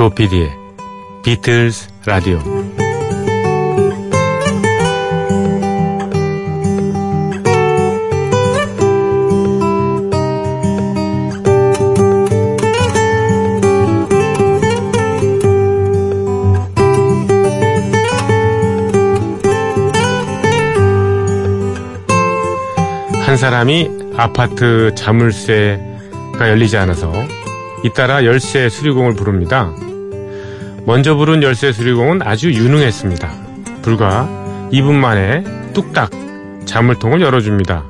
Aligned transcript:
조피디의 0.00 0.50
비틀스 1.22 1.90
라디오 2.06 2.38
한 23.18 23.36
사람이 23.36 23.90
아파트 24.16 24.94
자물쇠가 24.94 26.48
열리지 26.48 26.78
않아서 26.78 27.12
잇따라 27.84 28.24
열쇠 28.24 28.70
수리공을 28.70 29.12
부릅니다. 29.12 29.74
먼저 30.90 31.14
부른 31.14 31.44
열쇠 31.44 31.70
수리공은 31.70 32.20
아주 32.20 32.52
유능했습니다. 32.52 33.30
불과 33.80 34.28
2분 34.72 34.94
만에 34.94 35.44
뚝딱 35.72 36.10
자물통을 36.64 37.20
열어줍니다. 37.20 37.84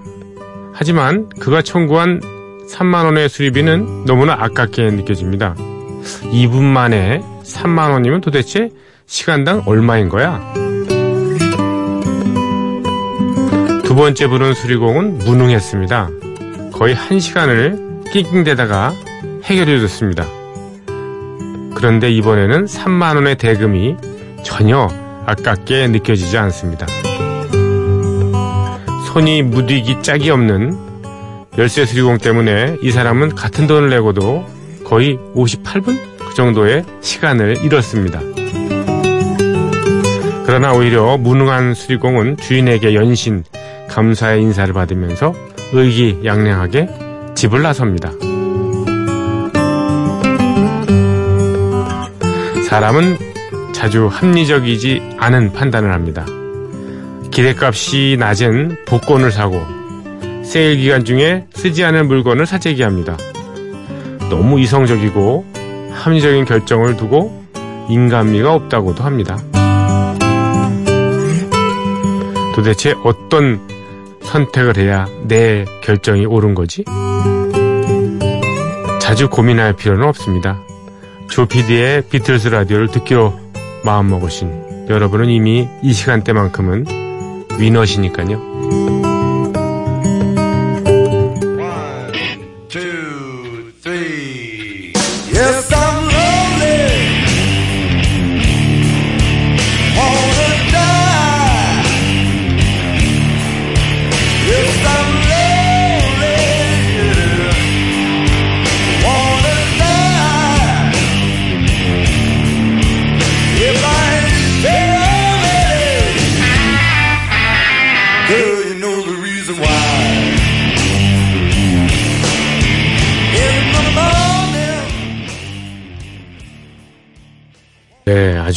하지만 0.75 1.31
그가 1.31 1.62
청구한 1.62 2.21
3만원의 2.71 3.31
수리비는 3.31 4.05
너무나 4.05 4.34
아깝게 4.34 4.91
느껴집니다. 4.91 5.55
2분 6.25 6.61
만에 6.61 7.23
3만원이면 7.43 8.21
도대체 8.21 8.69
시간당 9.06 9.62
얼마인 9.65 10.11
거야? 10.11 10.39
두 13.84 13.95
번째 13.95 14.27
부른 14.27 14.53
수리공은 14.53 15.21
무능했습니다. 15.21 16.11
거의 16.75 16.95
한 16.95 17.19
시간을 17.19 18.03
낑낑대다가 18.12 18.93
해결해줬습니다. 19.45 20.40
그런데 21.81 22.11
이번에는 22.11 22.67
3만원의 22.67 23.39
대금이 23.39 23.97
전혀 24.45 24.86
아깝게 25.25 25.89
느껴지지 25.89 26.37
않습니다. 26.37 26.87
손이 29.06 29.42
무디기 29.45 30.03
짝이 30.03 30.28
없는 30.28 30.77
열쇠 31.56 31.87
수리공 31.87 32.19
때문에 32.19 32.77
이 32.83 32.91
사람은 32.91 33.34
같은 33.34 33.67
돈을 33.67 33.89
내고도 33.89 34.47
거의 34.84 35.17
58분 35.34 35.98
그 36.19 36.34
정도의 36.34 36.84
시간을 37.00 37.64
잃었습니다. 37.64 38.20
그러나 40.44 40.75
오히려 40.75 41.17
무능한 41.17 41.72
수리공은 41.72 42.37
주인에게 42.37 42.94
연신 42.94 43.42
감사의 43.89 44.42
인사를 44.42 44.75
받으면서 44.75 45.34
의기양양하게 45.72 47.34
집을 47.34 47.62
나섭니다. 47.62 48.12
사람은 52.71 53.19
자주 53.73 54.07
합리적이지 54.07 55.17
않은 55.19 55.53
판단을 55.55 55.93
합니다. 55.93 56.25
기대값이 57.33 58.17
낮은 58.17 58.84
복권을 58.87 59.33
사고 59.33 59.61
세일 60.44 60.77
기간 60.77 61.05
중에 61.05 61.47
쓰지 61.53 61.83
않은 61.83 62.06
물건을 62.06 62.47
사재기 62.47 62.84
합니다. 62.84 63.17
너무 64.31 64.61
이성적이고 64.61 65.47
합리적인 65.91 66.44
결정을 66.44 66.97
두고 66.97 67.44
인간미가 67.89 68.55
없다고도 68.55 69.03
합니다. 69.03 69.37
도대체 72.55 72.94
어떤 73.03 73.67
선택을 74.23 74.77
해야 74.77 75.09
내 75.25 75.65
결정이 75.83 76.25
옳은 76.25 76.55
거지? 76.55 76.84
자주 79.00 79.28
고민할 79.28 79.73
필요는 79.73 80.06
없습니다. 80.06 80.61
조피디의 81.31 82.03
비틀스 82.11 82.49
라디오를 82.49 82.89
듣기로 82.89 83.39
마음먹으신 83.85 84.89
여러분은 84.89 85.31
이미 85.31 85.69
이 85.83 85.93
시간대만큼은 85.93 87.47
위너시니까요. 87.59 89.00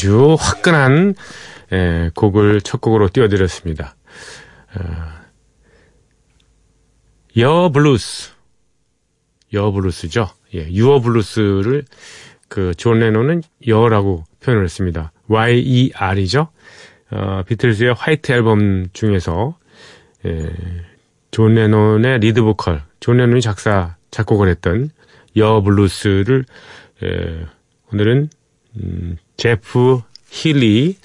아주 0.03 0.36
화끈한 0.38 1.16
예, 1.72 2.12
곡을 2.14 2.59
첫 2.59 2.81
곡으로 2.81 3.08
띄워드렸습니다. 3.08 3.96
어, 4.75 4.84
Yer 7.38 7.72
Blues, 7.72 8.31
Yer 9.54 9.72
Blues죠. 9.72 10.28
예, 10.56 10.68
Your 10.70 11.00
Blues를 11.00 11.86
그 12.50 12.74
존 12.75 13.00
레논은 13.00 13.44
Yer라고 13.66 14.26
표현을 14.42 14.66
했습니다. 14.66 15.13
Y-E-R이죠. 15.30 16.50
어, 17.12 17.44
비틀즈의 17.47 17.94
White 17.94 18.34
Album 18.34 18.88
중에서 18.92 19.58
예, 20.25 20.52
존 21.31 21.53
레논의 21.53 22.19
리드 22.19 22.42
보컬, 22.42 22.84
존 23.00 23.18
레논이 23.18 23.40
작사 23.40 23.96
작곡을 24.12 24.50
했던 24.50 24.90
Yer 25.38 25.62
Blues를 25.62 26.44
예, 27.03 27.46
오늘은 27.94 28.30
음, 28.75 29.18
제프 29.38 30.02
힐리 30.30 30.98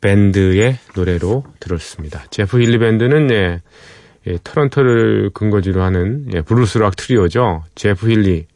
밴드의 0.00 0.78
노래로 0.94 1.44
들었습니다. 1.60 2.24
제프 2.30 2.60
힐리 2.60 2.78
밴드는 2.78 3.30
예, 3.32 3.62
예, 4.26 4.38
토론토를 4.42 5.30
근거지로 5.32 5.82
하는 5.82 6.26
예, 6.34 6.42
블루스 6.42 6.78
락 6.78 6.96
트리오죠. 6.96 7.64
제프 7.74 8.08
힐리 8.10 8.46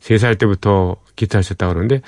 세살 0.00 0.36
때부터 0.36 0.96
기타를 1.16 1.42
쳤다 1.42 1.68
그러는데 1.68 2.00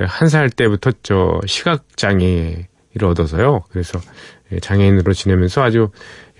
예, 0.00 0.04
한살 0.04 0.50
때부터 0.50 0.92
저 1.02 1.40
시각 1.46 1.96
장애를 1.96 2.66
얻어서요. 3.02 3.64
그래서 3.70 4.00
예, 4.52 4.60
장애인으로 4.60 5.12
지내면서 5.12 5.62
아주 5.62 5.90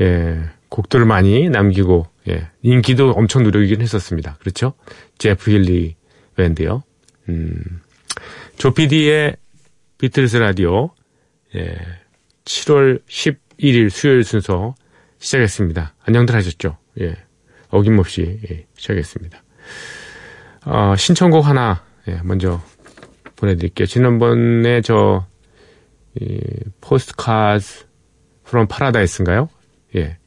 예, 0.01 0.41
곡들을 0.69 1.05
많이 1.05 1.49
남기고 1.49 2.07
예, 2.29 2.49
인기도 2.63 3.11
엄청 3.11 3.43
누리긴 3.43 3.81
했었습니다. 3.81 4.37
그렇죠? 4.41 4.75
제프 5.19 5.51
힐리 5.51 5.97
밴드요. 6.37 6.83
음, 7.29 7.81
조피디의 8.57 9.37
비틀스 9.99 10.37
라디오 10.39 10.91
예, 11.55 11.77
7월 12.45 13.01
11일 13.07 13.91
수요일 13.91 14.25
순서 14.25 14.75
시작했습니다. 15.19 15.95
안녕들 16.05 16.35
하셨죠? 16.35 16.77
예, 17.01 17.17
어김없이 17.69 18.41
예, 18.51 18.67
시작했습니다. 18.75 19.43
어, 20.67 20.97
신청곡 20.97 21.47
하나 21.47 21.85
예, 22.09 22.21
먼저 22.25 22.61
보내드릴게요. 23.37 23.87
지난번에 23.87 24.81
저 24.81 25.27
이, 26.21 26.41
Postcards 26.81 27.65
from 28.45 28.67
Paradise인가요? 28.67 29.49
예. 29.97 30.19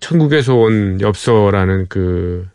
천국에서 0.00 0.54
온 0.54 1.00
엽서라는 1.00 1.86
그 1.88 2.48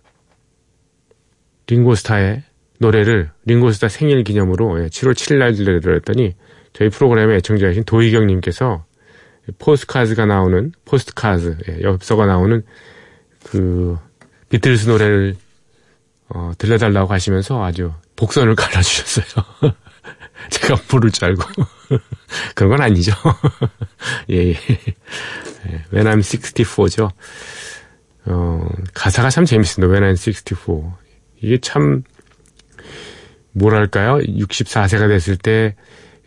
링고스타의 1.67 2.43
노래를 2.83 3.31
링고스타 3.45 3.87
생일 3.87 4.23
기념으로 4.23 4.83
예, 4.83 4.87
7월 4.87 5.13
7일 5.13 5.37
날 5.37 5.53
들려드렸더니 5.53 6.35
저희 6.73 6.89
프로그램의 6.89 7.37
애청자이신 7.37 7.85
도희경님께서 7.85 8.85
postcard가 9.57 10.25
나오는 10.25 10.71
postcard 10.85 11.57
예, 11.69 11.81
엽서가 11.81 12.25
나오는 12.25 12.63
그 13.43 13.97
비틀스 14.49 14.89
노래를 14.89 15.35
어, 16.29 16.51
들려달라고 16.57 17.11
하시면서 17.13 17.63
아주 17.63 17.93
복선을 18.15 18.55
깔아주셨어요. 18.55 19.45
제가 20.49 20.75
부를 20.87 21.09
줄 21.11 21.25
알고 21.25 21.43
그런 22.55 22.71
건 22.71 22.81
아니죠. 22.81 23.13
예, 24.29 24.49
예. 24.49 24.49
예, 24.49 25.83
When 25.93 26.07
I'm 26.07 26.19
64죠. 26.19 27.09
어, 28.25 28.69
가사가 28.93 29.29
참 29.29 29.45
재밌습니다. 29.45 29.93
When 29.93 30.11
I'm 30.11 30.17
64. 30.17 30.97
이게 31.41 31.57
참 31.59 32.03
뭐랄까요? 33.53 34.17
64세가 34.17 35.07
됐을 35.07 35.37
때 35.37 35.75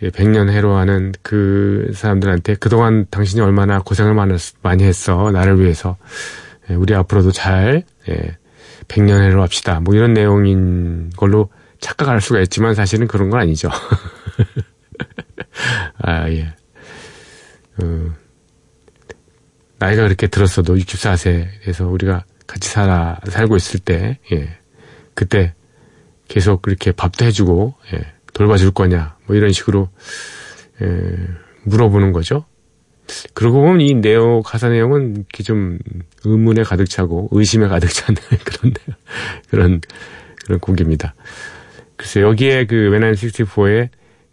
100년 0.02 0.50
해로하는 0.50 1.12
그 1.22 1.90
사람들한테 1.94 2.56
그동안 2.56 3.06
당신이 3.10 3.40
얼마나 3.40 3.80
고생을 3.80 4.14
많이 4.14 4.84
했어. 4.84 5.30
나를 5.30 5.60
위해서. 5.60 5.96
예, 6.70 6.74
우리 6.74 6.94
앞으로도 6.94 7.32
잘, 7.32 7.84
예, 8.08 8.36
100년 8.88 9.22
해로 9.22 9.42
합시다. 9.42 9.80
뭐 9.80 9.94
이런 9.94 10.12
내용인 10.12 11.10
걸로 11.16 11.50
착각할 11.80 12.20
수가 12.20 12.40
있지만 12.40 12.74
사실은 12.74 13.06
그런 13.06 13.30
건 13.30 13.40
아니죠. 13.40 13.70
아, 15.98 16.28
예. 16.30 16.54
어, 17.82 18.10
나이가 19.78 20.02
그렇게 20.02 20.26
들었어도 20.26 20.76
64세에서 20.76 21.92
우리가 21.92 22.24
같이 22.46 22.68
살아, 22.68 23.18
살고 23.28 23.56
있을 23.56 23.80
때, 23.80 24.18
예. 24.32 24.58
그때 25.14 25.54
계속 26.28 26.62
그렇게 26.62 26.92
밥도 26.92 27.24
해주고, 27.24 27.74
예. 27.94 28.12
돌봐줄 28.32 28.72
거냐, 28.72 29.16
뭐 29.26 29.36
이런 29.36 29.52
식으로, 29.52 29.88
예, 30.82 30.86
물어보는 31.64 32.12
거죠. 32.12 32.44
그러고 33.34 33.60
보면 33.60 33.80
이 33.80 33.94
내용, 33.94 34.42
가사 34.44 34.68
내용은 34.68 35.24
좀 35.44 35.78
의문에 36.24 36.64
가득 36.64 36.90
차고 36.90 37.28
의심에 37.30 37.68
가득 37.68 37.88
찬 37.88 38.14
그런, 38.44 38.74
그런, 39.48 39.80
그런 40.44 40.58
곡입니다. 40.60 41.14
글쎄, 41.96 42.20
여기에 42.20 42.66
그 42.66 42.90
When 42.90 43.02
I'm 43.02 43.14
64의 43.14 43.88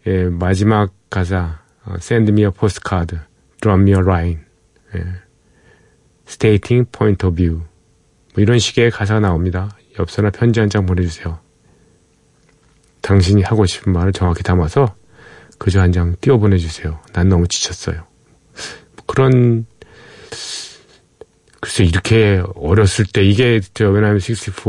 예, 0.06 0.24
마지막 0.24 0.92
가사, 1.08 1.60
어, 1.84 1.94
Send 1.96 2.30
me 2.32 2.42
a 2.42 2.50
postcard, 2.50 3.16
Drop 3.60 3.80
me 3.80 3.92
a 3.92 4.00
line, 4.00 4.40
예, 4.96 5.04
Stating 6.26 6.90
point 6.90 7.24
of 7.26 7.36
view. 7.36 7.62
뭐 8.34 8.42
이런 8.42 8.58
식의 8.58 8.90
가사가 8.90 9.20
나옵니다. 9.20 9.70
엽서나 9.98 10.30
편지 10.30 10.60
한 10.60 10.68
장 10.68 10.84
보내주세요. 10.86 11.38
당신이 13.04 13.42
하고 13.42 13.66
싶은 13.66 13.92
말을 13.92 14.12
정확히 14.12 14.42
담아서 14.42 14.96
그저 15.58 15.80
한 15.80 15.92
장 15.92 16.16
띄워 16.20 16.38
보내주세요. 16.38 16.98
난 17.12 17.28
너무 17.28 17.46
지쳤어요. 17.46 18.06
그런 19.06 19.66
글쎄 21.60 21.84
이렇게 21.84 22.42
어렸을 22.54 23.04
때 23.04 23.22
이게 23.22 23.60
저 23.74 23.90
왜냐하면 23.90 24.16
64 24.16 24.62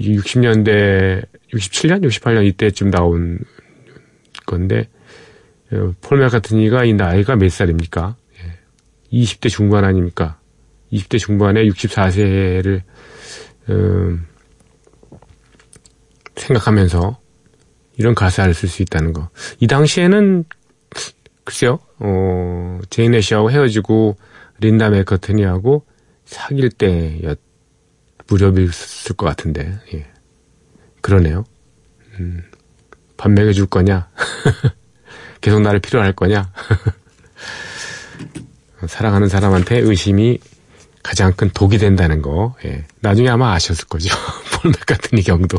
60년대 0.00 1.24
67년 1.52 2.04
68년 2.06 2.46
이때쯤 2.46 2.90
나온 2.90 3.38
건데 4.46 4.88
어, 5.72 5.92
폴 6.00 6.18
맥카트니가 6.18 6.84
이 6.84 6.94
나이가 6.94 7.36
몇 7.36 7.50
살입니까? 7.50 8.16
20대 9.12 9.48
중반 9.48 9.84
아닙니까? 9.84 10.38
20대 10.92 11.18
중반에 11.18 11.64
64세를 11.64 12.82
음, 13.70 14.26
생각하면서 16.36 17.18
이런 17.96 18.14
가사를 18.14 18.52
쓸 18.54 18.68
수 18.68 18.82
있다는 18.82 19.12
거. 19.12 19.28
이 19.60 19.66
당시에는 19.66 20.44
글쎄요, 21.44 21.78
어, 21.98 22.80
제인 22.90 23.14
애쉬하고 23.14 23.50
헤어지고 23.50 24.16
린다 24.60 24.90
맥커트니하고 24.90 25.84
사귈 26.24 26.70
때였 26.70 27.38
무렵이었을 28.26 29.16
것 29.16 29.26
같은데, 29.26 29.78
예. 29.92 30.06
그러네요. 31.02 31.44
음, 32.18 32.42
밥 33.16 33.30
먹여줄 33.30 33.66
거냐? 33.66 34.08
계속 35.42 35.60
나를 35.60 35.80
필요할 35.80 36.14
거냐? 36.14 36.50
사랑하는 38.88 39.28
사람한테 39.28 39.80
의심이 39.80 40.38
가장 41.02 41.34
큰 41.34 41.50
독이 41.50 41.76
된다는 41.76 42.22
거, 42.22 42.56
예. 42.64 42.86
나중에 43.00 43.28
아마 43.28 43.52
아셨을 43.52 43.86
거죠. 43.86 44.08
폴 44.62 44.86
맥카트니 44.86 45.22
경도. 45.22 45.58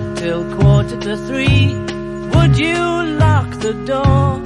till 0.21 0.45
quarter 0.55 0.97
to 0.99 1.17
three, 1.25 1.73
would 2.33 2.53
you 2.55 2.77
lock 3.17 3.49
the 3.59 3.73
door? 3.89 4.37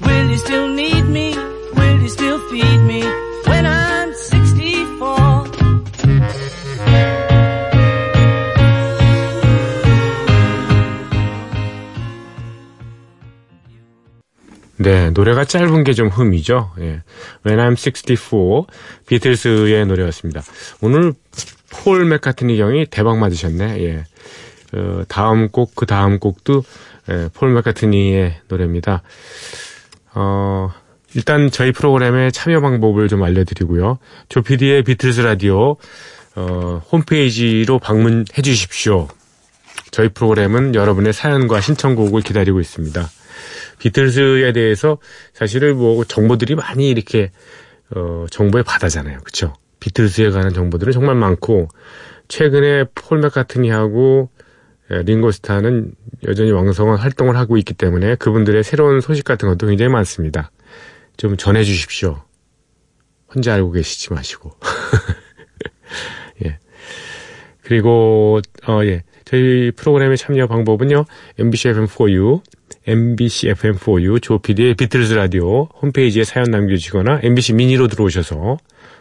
Will 0.00 0.30
you 0.30 0.38
still 0.38 0.68
need 0.68 1.04
me? 1.04 1.36
Will 1.76 2.00
you 2.00 2.08
still 2.08 2.38
feed 2.48 2.80
me 2.88 3.02
when 3.44 3.66
I'm 3.66 4.14
64? 4.14 5.44
네, 14.80 15.10
노래가 15.10 15.44
짧은 15.44 15.84
게 15.84 15.92
좀 15.92 16.08
흠이죠. 16.08 16.70
예. 16.78 17.02
When 17.44 17.58
I'm 17.58 17.76
64, 17.76 18.64
비틀스의 19.08 19.84
노래였습니다. 19.84 20.42
오늘 20.80 21.12
폴 21.78 22.04
맥카트니 22.04 22.56
경이 22.56 22.86
대박 22.86 23.18
맞으셨네. 23.18 23.82
예. 23.82 24.04
어, 24.74 25.02
다음 25.08 25.48
곡, 25.48 25.74
그 25.74 25.86
다음 25.86 26.18
곡도 26.18 26.62
예, 27.10 27.28
폴 27.32 27.52
맥카트니의 27.54 28.40
노래입니다. 28.48 29.02
어, 30.14 30.70
일단 31.14 31.50
저희 31.50 31.72
프로그램의 31.72 32.32
참여 32.32 32.60
방법을 32.60 33.08
좀 33.08 33.22
알려드리고요. 33.22 33.98
조피디의 34.28 34.82
비틀스 34.82 35.20
라디오 35.22 35.76
어, 36.36 36.82
홈페이지로 36.92 37.78
방문해 37.78 38.42
주십시오. 38.42 39.08
저희 39.90 40.08
프로그램은 40.08 40.74
여러분의 40.74 41.12
사연과 41.12 41.60
신청곡을 41.60 42.22
기다리고 42.22 42.60
있습니다. 42.60 43.08
비틀즈에 43.78 44.52
대해서 44.52 44.98
사실은 45.32 45.76
뭐 45.76 46.04
정보들이 46.04 46.54
많이 46.56 46.90
이렇게 46.90 47.30
어 47.94 48.26
정보의 48.30 48.64
바다잖아요. 48.64 49.20
그렇죠? 49.20 49.54
비틀즈에 49.80 50.30
관한 50.30 50.52
정보들은 50.52 50.92
정말 50.92 51.14
많고 51.14 51.68
최근에 52.28 52.84
폴 52.94 53.20
맥카트니하고 53.20 54.30
예, 54.90 55.02
링고스타는 55.02 55.92
여전히 56.26 56.50
왕성한 56.50 56.98
활동을 56.98 57.36
하고 57.36 57.56
있기 57.58 57.74
때문에 57.74 58.14
그분들의 58.16 58.64
새로운 58.64 59.00
소식 59.00 59.24
같은 59.24 59.48
것도 59.48 59.66
굉장히 59.66 59.90
많습니다. 59.90 60.50
좀 61.16 61.36
전해 61.36 61.62
주십시오. 61.62 62.22
혼자 63.34 63.54
알고 63.54 63.72
계시지 63.72 64.12
마시고. 64.12 64.52
예. 66.44 66.58
그리고 67.62 68.40
어 68.66 68.80
예. 68.84 69.02
저희 69.24 69.70
프로그램에 69.72 70.16
참여 70.16 70.46
방법은요. 70.46 71.04
MBC 71.38 71.68
FM4U 71.72 72.40
MBC 72.86 73.48
FM4U 73.52 74.22
조피디의 74.22 74.74
비틀즈 74.74 75.12
라디오 75.12 75.64
홈페이지에 75.82 76.24
사연 76.24 76.50
남겨주시거나 76.50 77.20
MBC 77.22 77.52
미니로 77.52 77.88
들어오셔서 77.88 78.56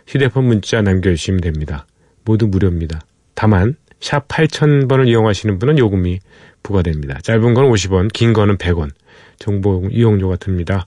휴대폰 0.08 0.46
문자 0.46 0.82
남겨주시면 0.82 1.42
됩니다. 1.42 1.86
모두 2.24 2.48
무료입니다. 2.48 3.02
다만 3.36 3.76
샵 4.00 4.28
8000번을 4.28 5.08
이용하시는 5.08 5.60
분은 5.60 5.78
요금이 5.78 6.20
부과됩니다. 6.64 7.20
짧은 7.22 7.54
건 7.54 7.70
50원, 7.70 8.12
긴 8.14 8.34
거는 8.34 8.58
100원. 8.58 8.92
정보 9.38 9.88
이용료가 9.92 10.38
듭니다. 10.38 10.86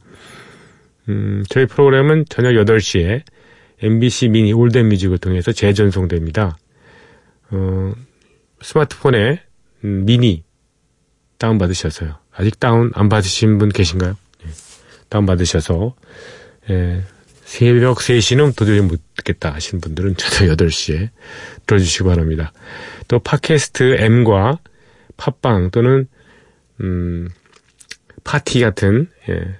음, 1.09 1.45
저희 1.49 1.67
프로그램은 1.67 2.25
저녁 2.29 2.53
8시에 2.53 3.23
MBC 3.83 4.29
미니 4.29 4.53
올댓뮤직을 4.53 5.19
통해서 5.19 5.53
재전송됩니다. 5.53 6.59
어, 7.51 7.93
스마트폰에 8.61 9.41
음, 9.85 10.05
미니 10.05 10.45
다운 11.39 11.59
받으셔서요. 11.59 12.17
아직 12.33 12.61
다운 12.61 12.91
안 12.95 13.09
받으신 13.09 13.59
분 13.59 13.71
계신가요? 13.71 14.17
예. 14.45 14.49
다운 15.09 15.27
받으셔서 15.27 15.95
예, 16.69 17.03
새벽 17.51 17.99
3시는 17.99 18.55
도저히 18.55 18.81
못 18.81 19.01
듣겠다 19.17 19.53
하시는 19.53 19.81
분들은 19.81 20.15
저녁 20.17 20.57
8시에 20.57 21.11
들어주시기 21.67 22.05
바랍니다. 22.05 22.53
또 23.09 23.19
팟캐스트 23.19 23.97
M과 23.99 24.61
팟빵 25.17 25.73
또는 25.73 26.07
음, 26.81 27.29
파티 28.23 28.61
같은 28.61 29.09
예, 29.29 29.57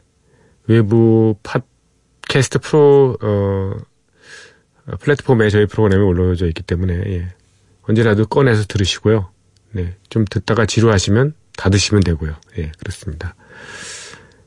외부 0.69 1.35
팟캐스트 1.43 2.61
프로 2.61 3.19
어, 3.21 3.73
플랫폼에 5.01 5.51
저희 5.51 5.67
프로그램이 5.67 6.01
올라져 6.05 6.47
있기 6.47 6.63
때문에 6.63 6.95
예, 6.95 7.35
언제라도 7.83 8.25
꺼내서 8.27 8.67
들으시고요. 8.69 9.33
네, 9.73 9.97
좀 10.11 10.25
듣다가 10.31 10.65
지루하시면 10.65 11.35
닫으시면 11.57 12.05
되고요. 12.05 12.37
예, 12.59 12.71
그렇습니다. 12.79 13.35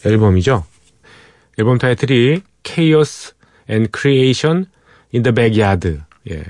앨범이죠. 0.05 0.65
앨범 1.57 1.77
타이틀이 1.77 2.41
Chaos 2.63 3.33
and 3.69 3.89
Creation 3.95 4.65
in 5.13 5.23
the 5.23 5.33
Backyard. 5.33 5.99
예. 6.29 6.43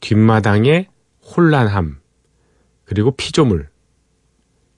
뒷마당의 0.00 0.86
혼란함. 1.22 2.00
그리고 2.84 3.12
피조물. 3.12 3.68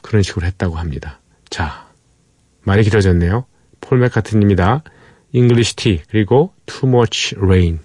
그런 0.00 0.22
식으로 0.22 0.46
했다고 0.46 0.76
합니다. 0.76 1.20
자, 1.50 1.88
많이 2.62 2.84
길어졌네요. 2.84 3.44
폴 3.82 3.98
맥카트입니다. 3.98 4.82
English 5.34 5.76
Tea 5.76 6.00
그리고 6.08 6.54
Too 6.64 6.90
Much 6.90 7.34
Rain. 7.38 7.80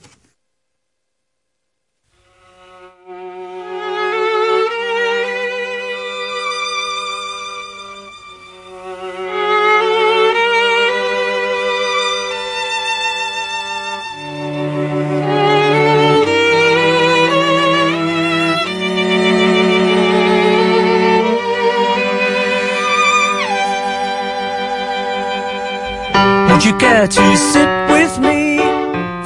Would 26.97 27.15
you 27.15 27.35
sit 27.37 27.69
with 27.91 28.17
me 28.17 28.57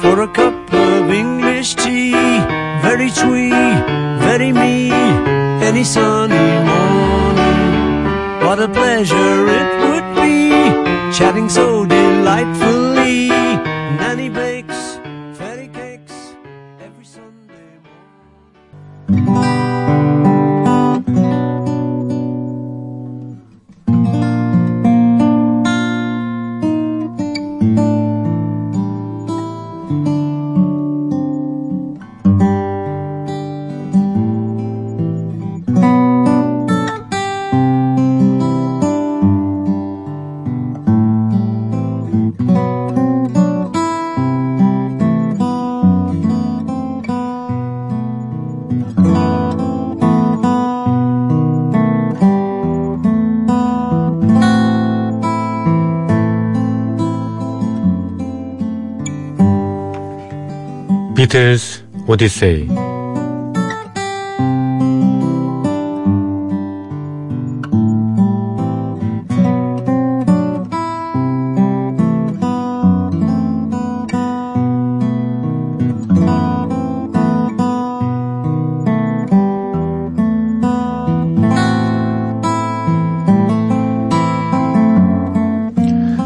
for 0.02 0.20
a 0.20 0.28
cup 0.28 0.52
of 0.74 1.10
English 1.10 1.74
tea? 1.74 2.12
Very 2.82 3.10
twee, 3.10 3.48
very 4.20 4.52
me, 4.52 4.92
any 4.92 5.82
sunny 5.82 6.48
morning. 6.68 8.46
What 8.46 8.60
a 8.60 8.68
pleasure 8.68 9.48
it 9.48 9.70
would 9.84 10.08
be, 10.20 10.50
chatting 11.16 11.48
so 11.48 11.86
delightfully. 11.86 12.91
비틀스 61.32 61.84
오디세이 62.06 62.68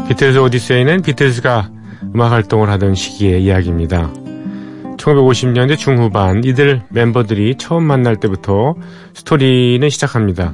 비틀스 0.09 0.37
오디세이는 0.39 1.01
비틀스가 1.01 1.71
음악 2.13 2.33
활동을 2.33 2.69
하던 2.71 2.93
시기의 2.95 3.41
이야기입니다. 3.45 4.26
1950년대 5.07 5.77
중후반 5.77 6.43
이들 6.43 6.81
멤버들이 6.89 7.55
처음 7.55 7.83
만날 7.83 8.17
때부터 8.17 8.75
스토리는 9.13 9.87
시작합니다. 9.89 10.53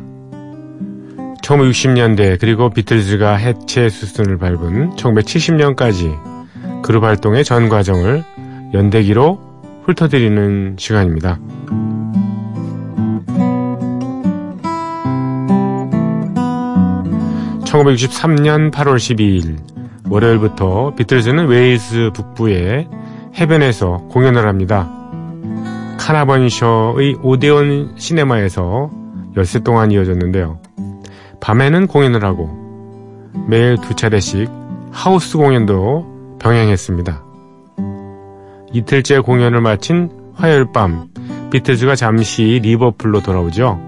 1960년대 1.41 2.39
그리고 2.39 2.69
비틀즈가 2.69 3.35
해체 3.35 3.89
수순을 3.89 4.37
밟은 4.37 4.91
1970년까지 4.95 6.83
그룹 6.83 7.03
활동의 7.03 7.43
전 7.43 7.67
과정을 7.67 8.23
연대기로 8.73 9.39
훑어드리는 9.85 10.75
시간입니다. 10.77 11.39
1963년 17.65 18.71
8월 18.71 18.97
12일 18.97 19.57
월요일부터 20.09 20.93
비틀즈는 20.95 21.47
웨일스 21.47 22.11
북부의 22.13 22.87
해변에서 23.35 23.97
공연을 24.09 24.47
합니다. 24.47 24.89
카나번셔의 25.97 27.17
오데온 27.21 27.93
시네마에서 27.97 28.91
열세 29.35 29.59
동안 29.59 29.91
이어졌는데요. 29.91 30.59
밤에는 31.41 31.87
공연을 31.87 32.23
하고 32.23 32.49
매일 33.47 33.77
두 33.77 33.95
차례씩 33.95 34.49
하우스 34.91 35.37
공연도 35.37 36.37
병행했습니다. 36.39 37.23
이틀째 38.73 39.19
공연을 39.19 39.61
마친 39.61 40.09
화요일 40.35 40.71
밤 40.71 41.07
비틀즈가 41.51 41.95
잠시 41.95 42.59
리버풀로 42.63 43.21
돌아오죠. 43.21 43.79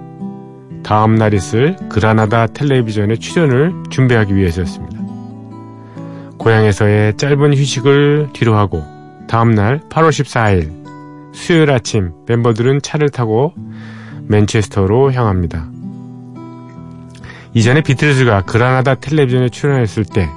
다음 0.83 1.15
날 1.15 1.33
있을 1.33 1.75
그라나다 1.89 2.47
텔레비전의 2.47 3.17
출연을 3.19 3.73
준비하기 3.89 4.35
위해서였습니다. 4.35 4.99
고향에서의 6.37 7.17
짧은 7.17 7.55
휴식을 7.55 8.29
뒤로하고 8.33 8.94
다음날 9.27 9.79
8월 9.89 10.09
14일 10.09 10.85
수요일 11.33 11.71
아침 11.71 12.11
멤버들은 12.27 12.81
차를 12.81 13.09
타고 13.09 13.53
맨체스터로 14.27 15.11
향합니다. 15.11 15.69
이전에 17.53 17.81
비틀즈가 17.81 18.43
그라나다 18.43 18.95
텔레비전에 18.95 19.49
출연했을 19.49 20.03
때 20.05 20.29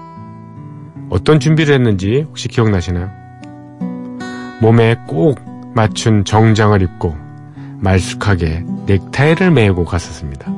어떤 1.11 1.40
준비를 1.40 1.75
했는지 1.75 2.25
혹시 2.28 2.49
기억나시나요? 2.49 3.11
몸에 4.61 4.97
꼭 5.07 5.38
맞춘 5.75 6.25
정장을 6.25 6.80
입고 6.83 7.16
말쑥하게 7.80 8.64
넥타이를 8.87 9.50
메고 9.50 9.85
갔었습니다. 9.85 10.52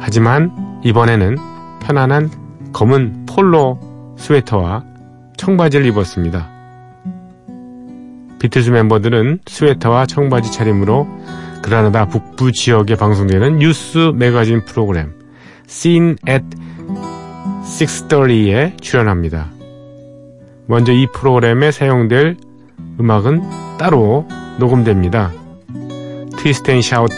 하지만 0.00 0.80
이번에는 0.84 1.36
편안한 1.80 2.30
검은 2.72 3.26
폴로 3.26 3.78
스웨터와 4.16 4.84
청바지를 5.36 5.86
입었습니다. 5.86 6.53
비틀즈 8.44 8.68
멤버들은 8.68 9.38
스웨터와 9.46 10.04
청바지 10.04 10.52
차림으로 10.52 11.08
그라나다 11.62 12.06
북부 12.06 12.52
지역에 12.52 12.94
방송되는 12.94 13.56
뉴스 13.56 14.12
매거진 14.14 14.66
프로그램 14.66 15.14
Scene 15.66 16.16
at 16.28 16.44
630에 17.64 18.82
출연합니다. 18.82 19.50
먼저 20.66 20.92
이 20.92 21.06
프로그램에 21.14 21.70
사용될 21.70 22.36
음악은 23.00 23.78
따로 23.78 24.28
녹음됩니다. 24.58 25.32
Twist 26.36 26.70
and 26.70 26.86
Shout, 26.86 27.14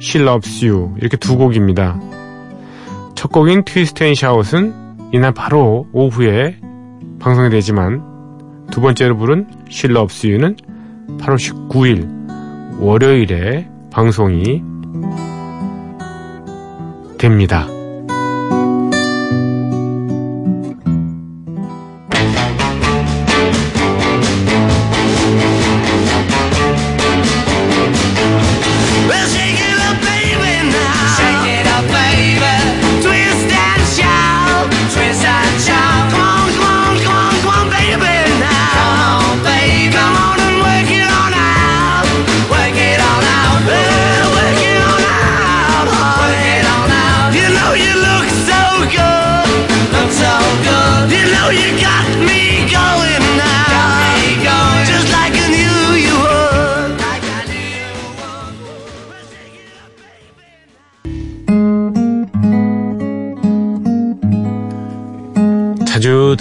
She 0.00 0.24
Loves 0.24 0.64
You 0.64 0.94
이렇게 0.98 1.16
두 1.16 1.36
곡입니다. 1.36 1.98
첫 3.16 3.32
곡인 3.32 3.64
Twist 3.64 4.04
and 4.04 4.16
Shout은 4.16 5.10
이날 5.12 5.34
바로 5.34 5.88
오후에 5.92 6.56
방송이 7.18 7.50
되지만 7.50 8.11
두 8.72 8.80
번째로 8.80 9.18
부른 9.18 9.46
You는 10.24 10.56
8월 11.18 11.36
19일 11.36 12.80
월요일에 12.80 13.68
방송이 13.90 14.62
됩니다. 17.18 17.68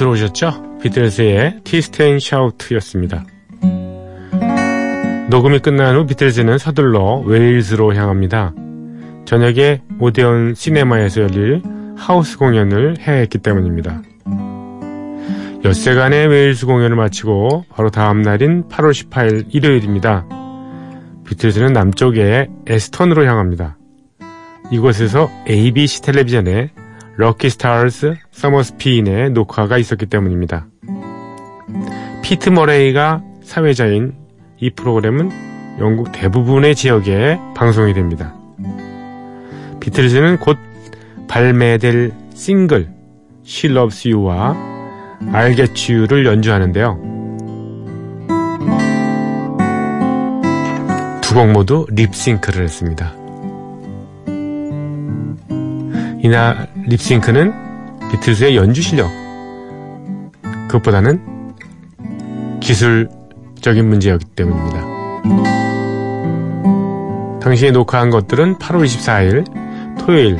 들어오셨죠? 0.02 0.80
비틀즈의 0.82 1.62
and 2.02 2.26
Shout였습니다. 2.26 3.24
녹음이 5.30 5.60
끝난 5.60 5.96
후 5.96 6.08
비틀즈는 6.08 6.58
서둘러 6.58 7.20
웨일즈로 7.20 7.94
향합니다. 7.94 8.54
저녁에 9.26 9.82
오데온 10.00 10.56
시네마에서 10.56 11.22
열릴 11.22 11.62
하우스 11.96 12.38
공연을 12.40 12.98
해야 13.00 13.18
했기 13.18 13.38
때문입니다. 13.38 14.02
엿새간의 15.64 16.28
웨일즈 16.30 16.66
공연을 16.66 16.96
마치고 16.96 17.66
바로 17.70 17.92
다음 17.92 18.24
날인 18.24 18.70
8월 18.70 18.92
18일 18.92 19.46
일요일입니다. 19.50 20.26
비틀즈는 21.28 21.74
남쪽의 21.74 22.48
에스턴으로 22.66 23.26
향합니다. 23.26 23.78
이곳에서 24.72 25.30
ABC 25.48 26.02
텔레비전에 26.02 26.72
Lucky 27.21 27.52
Stars 27.52 28.15
Summer 28.32 28.63
Spin의 28.63 29.30
녹화가 29.29 29.77
있었기 29.77 30.07
때문입니다. 30.07 30.65
피트 32.23 32.49
머레이가 32.49 33.21
사회자인 33.43 34.15
이 34.57 34.71
프로그램은 34.71 35.29
영국 35.79 36.12
대부분의 36.12 36.73
지역에 36.73 37.38
방송이 37.55 37.93
됩니다. 37.93 38.34
비틀즈는 39.79 40.39
곧 40.39 40.57
발매될 41.27 42.12
싱글 42.34 42.89
She 43.45 43.71
Loves 43.71 44.07
You와 44.07 44.57
I'll 45.31 45.55
Get 45.55 45.93
You를 45.93 46.25
연주하는데요. 46.25 46.99
두 51.21 51.36
곡 51.36 51.51
모두 51.51 51.86
립싱크를 51.91 52.63
했습니다. 52.63 53.13
이날 56.23 56.67
립싱크는 56.88 57.54
비틀즈의 58.12 58.56
연주 58.56 58.82
실력 58.82 59.10
그것보다는 60.67 61.56
기술적인 62.60 63.88
문제였기 63.88 64.26
때문입니다. 64.36 64.82
당시에 67.41 67.72
녹화한 67.72 68.10
것들은 68.10 68.58
8월 68.58 68.86
24일 68.86 69.98
토요일 70.00 70.38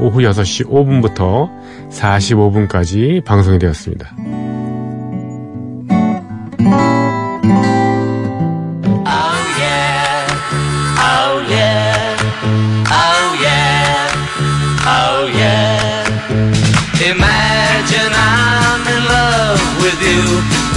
오후 0.00 0.20
6시 0.20 0.66
5분부터 0.68 1.50
45분까지 1.90 3.24
방송이 3.24 3.58
되었습니다. 3.58 4.35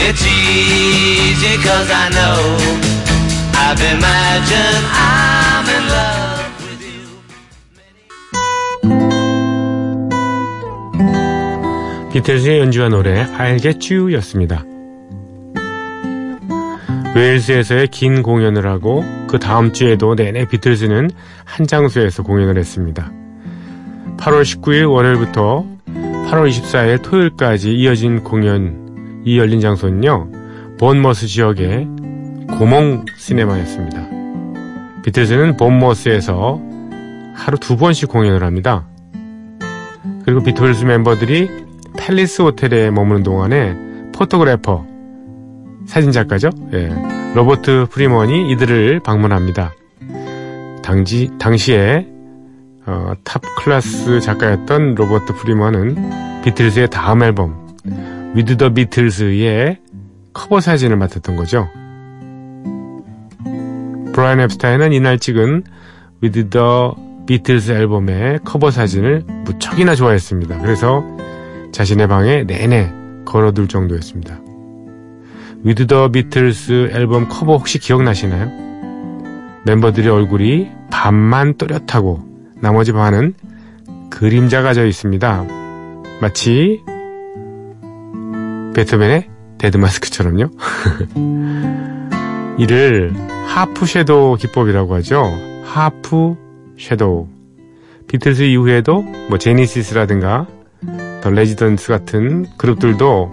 It's 0.10 0.26
easy 0.26 1.56
cause 1.62 1.92
I 1.92 2.10
know. 2.10 2.58
I've 3.54 3.80
imagined 3.80 4.86
I'm 4.92 5.70
in 5.70 5.84
love 5.88 6.50
with 6.66 6.82
you. 6.82 7.06
비틀즈의 12.12 12.60
연주한 12.62 12.90
노래 12.90 13.24
I'll 13.38 13.62
Get 13.62 13.94
You 13.94 14.12
였습니다. 14.16 14.66
웨일즈에서의 17.14 17.90
긴 17.90 18.24
공연을 18.24 18.66
하고 18.66 19.06
그 19.28 19.38
다음 19.38 19.74
주에도 19.74 20.16
내내 20.16 20.46
비틀즈는 20.46 21.12
한 21.46 21.68
장소에서 21.68 22.24
공연을 22.24 22.58
했습니다. 22.58 23.12
8월 24.18 24.42
19일 24.42 24.92
월요일부터 24.92 25.68
8월 25.86 26.50
24일 26.50 27.04
토요일까지 27.04 27.76
이어진 27.76 28.24
공연, 28.24 28.89
이 29.26 29.38
열린 29.38 29.60
장소는요, 29.60 30.78
본머스 30.80 31.28
지역의 31.28 31.88
고몽 32.58 33.06
시네마였습니다. 33.18 34.08
비틀즈는 35.04 35.58
본머스에서 35.58 36.62
하루 37.36 37.58
두 37.58 37.78
번씩 37.78 38.10
공연을 38.10 38.44
합니다. 38.44 38.88
그리고 40.26 40.44
비틀즈 40.44 40.86
멤버들이 40.86 41.50
팰리스 41.98 42.42
호텔에 42.42 42.92
머무는 42.92 43.24
동안에 43.24 43.76
photographer, 44.14 44.86
사진작가죠? 45.86 46.50
예. 46.74 46.90
로버트 47.36 47.88
프리먼이 47.90 48.52
이들을 48.52 49.02
방문합니다. 49.02 49.74
당시, 50.84 51.30
당시에 51.40 52.08
어, 52.86 53.14
top 53.24 53.42
class 53.58 54.20
작가였던 54.20 54.96
로버트 54.96 55.34
프리먼은 55.36 56.42
비틀즈의 56.44 56.90
다음 56.90 57.22
앨범 57.24 57.69
With 58.36 58.58
the 58.58 58.74
Beatles의 58.74 59.80
커버 60.34 60.60
사진을 60.60 60.98
맡았던 60.98 61.36
거죠. 61.36 61.68
브라이언 64.14 64.42
엡스타인은 64.42 64.94
이날 64.94 65.18
찍은 65.18 65.64
With 66.22 66.50
the 66.50 66.96
Beatles 67.26 67.72
앨범의 67.72 68.40
커버 68.44 68.72
사진을 68.72 69.24
무척이나 69.46 69.96
좋아했습니다. 69.96 70.60
그래서 70.60 71.04
자신의 71.72 72.08
방에 72.08 72.44
내내 72.44 72.92
걸어둘 73.26 73.68
정도였습니다. 73.68 74.40
With 75.64 75.88
the 75.88 76.10
Beatles 76.10 76.90
앨범 76.94 77.28
커버 77.28 77.58
혹시 77.58 77.80
기억나시나요? 77.80 78.52
멤버들의 79.66 80.10
얼굴이 80.10 80.70
반만 80.90 81.56
또렷하고 81.56 82.24
나머지 82.62 82.92
반은 82.92 83.34
그림자가 84.10 84.74
져 84.74 84.86
있습니다. 84.86 85.46
마치 86.22 86.82
베토벤의 88.80 89.30
데드마스크처럼요. 89.58 90.52
이를 92.58 93.14
half 93.48 93.86
shadow 93.86 94.38
기법이라고 94.38 94.96
하죠. 94.96 95.34
half 95.66 96.36
shadow. 96.80 97.28
비틀스 98.08 98.44
이후에도 98.44 99.02
뭐 99.28 99.38
제니시스라든가 99.38 100.48
더 101.22 101.30
레지던츠 101.30 101.90
같은 101.90 102.46
그룹들도 102.58 103.32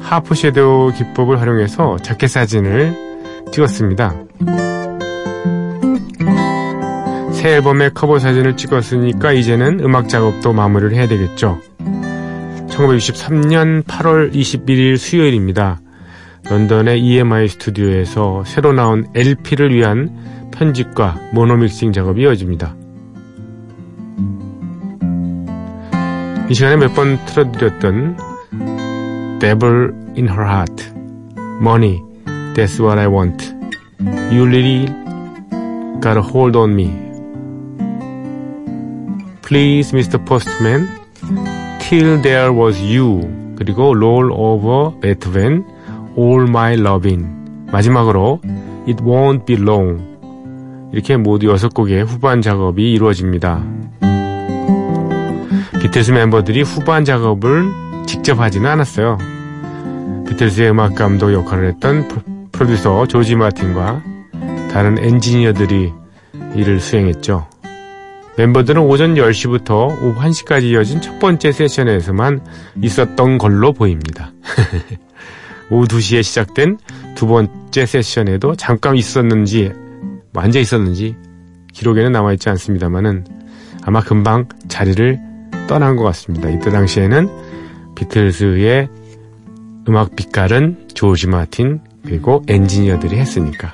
half 0.00 0.34
shadow 0.34 0.94
기법을 0.94 1.42
활용해서 1.42 1.98
자켓 1.98 2.30
사진을 2.30 2.96
찍었습니다. 3.52 4.14
새 7.32 7.50
앨범의 7.56 7.90
커버 7.92 8.18
사진을 8.18 8.56
찍었으니까 8.56 9.32
이제는 9.32 9.80
음악 9.80 10.08
작업도 10.08 10.54
마무리를 10.54 10.96
해야 10.96 11.06
되겠죠. 11.06 11.60
1963년 12.76 13.82
8월 13.84 14.32
21일 14.34 14.98
수요일입니다. 14.98 15.80
런던의 16.44 17.00
EMI 17.00 17.48
스튜디오에서 17.48 18.44
새로 18.44 18.72
나온 18.72 19.06
LP를 19.14 19.74
위한 19.74 20.50
편집과 20.52 21.30
모노믹싱 21.32 21.92
작업이 21.92 22.22
이어집니다. 22.22 22.76
이 26.48 26.54
시간에 26.54 26.76
몇 26.76 26.94
번 26.94 27.18
틀어드렸던 27.26 28.16
Devil 29.40 29.92
in 30.16 30.28
her 30.28 30.44
heart, 30.46 30.84
Money, 31.60 32.00
that's 32.54 32.78
what 32.78 32.98
I 32.98 33.08
want. 33.08 33.52
You 34.30 34.44
really 34.46 34.86
got 36.00 36.16
a 36.16 36.22
hold 36.22 36.56
on 36.56 36.74
me. 36.74 36.92
Please, 39.42 39.92
Mr. 39.92 40.24
Postman, 40.24 40.88
till 41.88 42.20
there 42.20 42.52
was 42.52 42.82
you. 42.82 43.20
그리고 43.56 43.94
Roll 43.94 44.32
over 44.32 44.98
Beethoven, 45.00 45.64
All 46.18 46.42
My 46.48 46.74
Loving. 46.74 47.26
마지막으로 47.70 48.40
It 48.88 49.02
Won't 49.04 49.46
Be 49.46 49.56
Long. 49.56 50.02
이렇게 50.92 51.16
모두 51.16 51.46
여섯 51.46 51.72
곡의 51.72 52.04
후반 52.04 52.42
작업이 52.42 52.92
이루어집니다. 52.92 53.62
비틀스 55.80 56.10
멤버들이 56.10 56.62
후반 56.62 57.04
작업을 57.04 57.70
직접 58.06 58.40
하지는 58.40 58.68
않았어요. 58.68 59.18
비틀스의 60.26 60.70
음악 60.70 60.96
감독 60.96 61.32
역할을 61.32 61.68
했던 61.68 62.08
프로듀서 62.50 63.06
조지 63.06 63.36
마틴과 63.36 64.02
다른 64.72 64.98
엔지니어들이 64.98 65.92
이를 66.56 66.80
수행했죠. 66.80 67.46
멤버들은 68.36 68.82
오전 68.82 69.14
10시부터 69.14 70.02
오후 70.02 70.14
1시까지 70.14 70.64
이어진 70.64 71.00
첫 71.00 71.18
번째 71.18 71.52
세션에서만 71.52 72.40
있었던 72.82 73.38
걸로 73.38 73.72
보입니다. 73.72 74.32
오후 75.70 75.86
2시에 75.86 76.22
시작된 76.22 76.78
두 77.14 77.26
번째 77.26 77.86
세션에도 77.86 78.54
잠깐 78.56 78.96
있었는지, 78.96 79.72
뭐 80.32 80.42
앉아 80.42 80.58
있었는지 80.58 81.16
기록에는 81.72 82.12
남아있지 82.12 82.48
않습니다만은 82.50 83.26
아마 83.84 84.00
금방 84.00 84.46
자리를 84.68 85.18
떠난 85.66 85.96
것 85.96 86.04
같습니다. 86.04 86.50
이때 86.50 86.70
당시에는 86.70 87.28
비틀즈의 87.94 88.88
음악 89.88 90.14
빛깔은 90.14 90.88
조지 90.94 91.26
마틴 91.28 91.80
그리고 92.04 92.42
엔지니어들이 92.48 93.16
했으니까. 93.16 93.72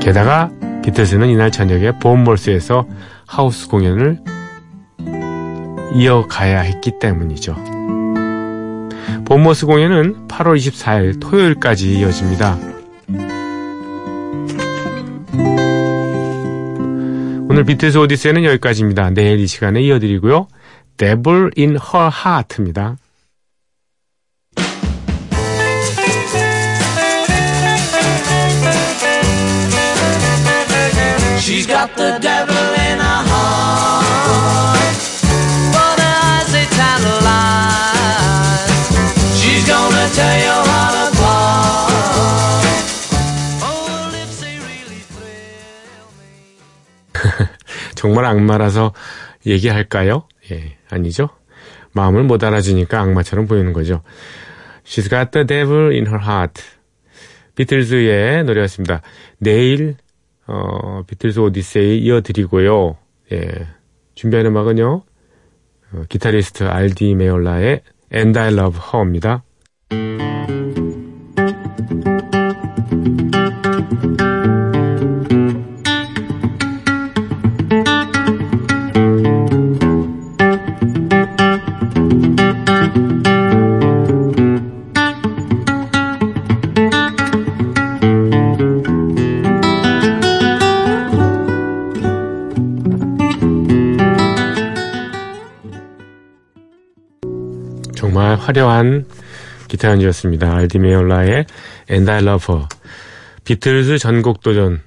게다가 0.00 0.50
비틀즈는 0.86 1.28
이날 1.30 1.50
저녁에 1.50 1.98
보험몰스에서 1.98 2.86
하우스 3.26 3.66
공연을 3.66 4.20
이어가야 5.96 6.60
했기 6.60 7.00
때문이죠. 7.00 7.56
보험몰스 9.24 9.66
공연은 9.66 10.28
8월 10.28 10.56
24일 10.56 11.20
토요일까지 11.20 11.98
이어집니다. 11.98 12.56
오늘 17.48 17.64
비틀즈 17.64 17.98
오디세이는 17.98 18.44
여기까지입니다. 18.44 19.10
내일 19.10 19.40
이 19.40 19.48
시간에 19.48 19.82
이어드리고요. 19.82 20.46
Devil 20.98 21.50
in 21.58 21.70
Her 21.70 22.12
Heart입니다. 22.24 22.96
She's 31.46 31.64
got 31.64 31.94
the 31.94 32.18
devil 32.18 32.56
in 32.74 32.98
her 32.98 33.22
heart. 33.30 34.02
But 35.70 36.00
her 36.02 36.16
eyes, 36.26 36.50
they 36.50 36.66
tantalize. 36.74 38.66
She's 39.38 39.62
gonna 39.64 40.10
tear 40.10 40.42
your 40.42 40.62
heart 40.66 40.96
apart. 41.06 42.66
Oh, 43.62 43.86
her 43.86 44.10
lips, 44.10 44.42
they 44.42 44.58
really 44.58 44.98
thrill 45.06 46.10
me. 46.18 46.34
정말 47.94 48.24
악마라서 48.24 48.92
얘기할까요? 49.46 50.26
예, 50.50 50.76
아니죠. 50.90 51.28
마음을 51.92 52.24
못 52.24 52.42
알아주니까 52.42 52.98
악마처럼 52.98 53.46
보이는 53.46 53.72
거죠. 53.72 54.02
She's 54.84 55.08
got 55.08 55.30
the 55.30 55.46
devil 55.46 55.94
in 55.94 56.08
her 56.08 56.18
heart. 56.20 56.60
비틀즈의 57.54 58.42
노래였습니다. 58.42 59.02
내일 59.38 59.94
어, 60.46 61.02
비틀즈 61.06 61.40
오디세이 61.40 61.98
이어드리고요. 61.98 62.96
예, 63.32 63.66
준비한 64.14 64.46
음악은요. 64.46 65.02
어, 65.92 66.02
기타리스트 66.08 66.64
알디 66.64 67.14
메올라의 67.14 67.82
And 68.12 68.38
I 68.38 68.52
Love 68.52 68.80
Her입니다. 68.92 69.42
화려한 98.46 99.06
기타 99.66 99.90
연주였습니다. 99.90 100.54
알디 100.54 100.78
메올라의 100.78 101.46
And 101.90 102.08
I 102.08 102.22
Love 102.22 102.54
Her. 102.54 102.68
비틀즈 103.44 103.98
전곡 103.98 104.40
도전 104.40 104.80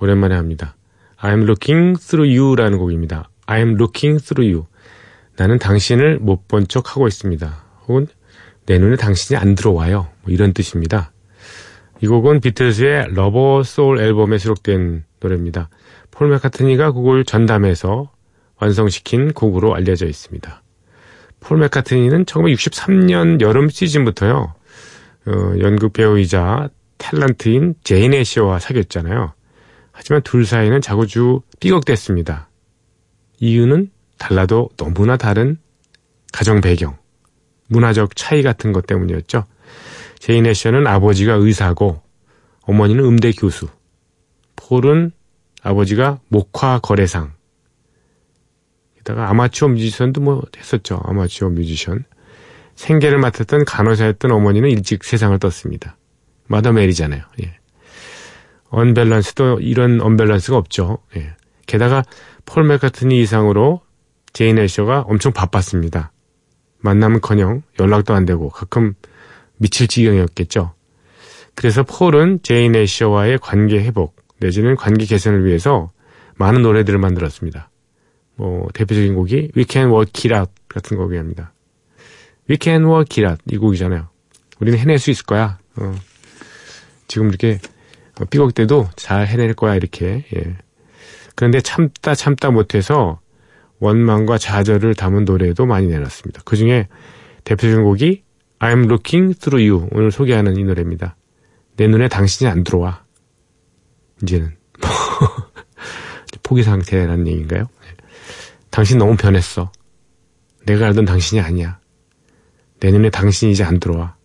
오랜만에 0.00 0.34
합니다. 0.34 0.74
I'm 1.20 1.44
looking 1.44 2.00
through 2.00 2.36
you라는 2.36 2.78
곡입니다. 2.78 3.30
I'm 3.46 3.76
looking 3.76 4.20
through 4.22 4.52
you. 4.52 4.66
나는 5.36 5.60
당신을 5.60 6.18
못 6.18 6.48
본 6.48 6.66
척 6.66 6.90
하고 6.96 7.06
있습니다. 7.06 7.64
혹은 7.86 8.08
내 8.66 8.78
눈에 8.80 8.96
당신이 8.96 9.38
안 9.38 9.54
들어와요. 9.54 10.08
뭐 10.22 10.34
이런 10.34 10.52
뜻입니다. 10.52 11.12
이 12.00 12.08
곡은 12.08 12.40
비틀즈의 12.40 13.14
Rubber 13.14 13.62
Soul 13.62 14.00
앨범에 14.00 14.38
수록된 14.38 15.04
노래입니다. 15.20 15.68
폴 16.10 16.28
맥카트니가 16.30 16.90
곡을 16.90 17.24
전담해서 17.24 18.10
완성시킨 18.58 19.32
곡으로 19.32 19.76
알려져 19.76 20.06
있습니다. 20.06 20.62
폴 21.40 21.58
맥카트니는 21.58 22.24
1963년 22.24 23.40
여름 23.40 23.68
시즌부터요, 23.68 24.54
어, 25.26 25.54
연극 25.60 25.92
배우이자 25.92 26.68
탤런트 26.98 27.83
제인 27.83 28.14
애셔와 28.14 28.58
사귀었잖아요. 28.58 29.32
하지만 29.92 30.22
둘 30.22 30.44
사이는 30.44 30.80
자꾸 30.80 31.40
삐걱댔습니다. 31.60 32.48
이유는 33.38 33.90
달라도 34.18 34.70
너무나 34.76 35.16
다른 35.16 35.58
가정 36.32 36.60
배경, 36.60 36.96
문화적 37.68 38.16
차이 38.16 38.42
같은 38.42 38.72
것 38.72 38.86
때문이었죠. 38.86 39.44
제인 40.18 40.46
애셔는 40.46 40.86
아버지가 40.86 41.34
의사고 41.34 42.02
어머니는 42.62 43.04
음대 43.04 43.32
교수, 43.32 43.68
폴은 44.56 45.12
아버지가 45.62 46.20
목화 46.28 46.78
거래상, 46.78 47.32
게다가 49.06 49.30
아마추어 49.30 49.68
뮤지션도 49.68 50.20
뭐 50.20 50.42
했었죠. 50.56 51.00
아마추어 51.04 51.48
뮤지션. 51.50 52.04
생계를 52.74 53.18
맡았던 53.18 53.64
간호사였던 53.64 54.32
어머니는 54.32 54.68
일찍 54.68 55.04
세상을 55.04 55.38
떴습니다. 55.38 55.96
Mother 56.48 56.72
Mary잖아요. 56.72 57.22
예. 57.44 57.56
언밸런스도 58.68 59.60
이런 59.60 60.00
언밸런스가 60.00 60.56
없죠. 60.56 60.98
예. 61.16 61.36
게다가 61.66 62.02
폴 62.44 62.64
맥카트니 62.64 63.20
이상으로 63.22 63.80
제인 64.32 64.58
애셔가 64.58 65.02
엄청 65.02 65.32
바빴습니다. 65.32 66.10
만남은커녕 66.78 67.62
연락도 67.78 68.12
안 68.12 68.26
되고 68.26 68.50
가끔 68.50 68.94
미칠 69.56 69.86
지경이었겠죠. 69.86 70.74
그래서 71.54 71.84
폴은 71.84 72.40
제인 72.42 72.74
애셔와의 72.74 73.38
관계 73.38 73.78
회복 73.78 74.16
내지는 74.40 74.74
관계 74.74 75.06
개선을 75.06 75.44
위해서 75.44 75.92
많은 76.34 76.62
노래들을 76.62 76.98
만들었습니다. 76.98 77.70
뭐 78.36 78.68
대표적인 78.74 79.14
곡이 79.14 79.52
We 79.56 79.64
Can 79.68 79.88
Work 79.88 80.30
It 80.30 80.34
Out 80.34 80.52
같은 80.68 80.96
곡이랍니다. 80.96 81.52
We 82.48 82.58
can 82.60 82.84
work 82.84 83.22
it 83.22 83.28
out. 83.28 83.42
이 83.50 83.56
곡이잖아요. 83.56 84.08
우리는 84.60 84.78
해낼 84.78 84.98
수 84.98 85.10
있을 85.10 85.24
거야. 85.24 85.58
어. 85.76 85.94
지금 87.08 87.28
이렇게 87.28 87.58
삐걱대도 88.30 88.90
잘 88.96 89.26
해낼 89.26 89.54
거야, 89.54 89.74
이렇게. 89.74 90.24
예. 90.34 90.56
그런데 91.34 91.60
참다 91.60 92.14
참다 92.14 92.50
못해서 92.50 93.20
원망과 93.78 94.38
좌절을 94.38 94.94
담은 94.94 95.24
노래도 95.24 95.66
많이 95.66 95.86
내놨습니다. 95.86 96.42
그 96.44 96.56
중에 96.56 96.88
대표적인 97.44 97.84
곡이 97.84 98.22
I'm 98.58 98.86
looking 98.86 99.38
through 99.38 99.70
you. 99.70 99.88
오늘 99.92 100.10
소개하는 100.10 100.56
이 100.56 100.64
노래입니다. 100.64 101.16
내 101.76 101.86
눈에 101.88 102.08
당신이 102.08 102.50
안 102.50 102.64
들어와. 102.64 103.04
이제는. 104.22 104.56
포기 106.42 106.62
상태라는 106.62 107.26
얘기인가요? 107.26 107.68
네. 108.66 108.70
당신 108.70 108.98
너무 108.98 109.16
변했어. 109.16 109.72
내가 110.66 110.86
알던 110.86 111.04
당신이 111.04 111.40
아니야. 111.40 111.78
내 112.80 112.90
눈에 112.90 113.10
당신이 113.10 113.52
이제 113.52 113.64
안 113.64 113.80
들어와. 113.80 114.16